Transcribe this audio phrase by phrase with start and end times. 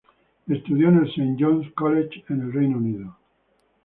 [0.47, 3.15] Estudió en el Saint John's College, en el Reino Unido.